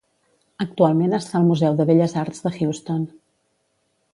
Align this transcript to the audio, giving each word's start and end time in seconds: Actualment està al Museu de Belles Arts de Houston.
Actualment 0.63 1.13
està 1.17 1.37
al 1.39 1.45
Museu 1.49 1.77
de 1.81 1.87
Belles 1.91 2.15
Arts 2.25 2.41
de 2.47 2.53
Houston. 2.57 3.05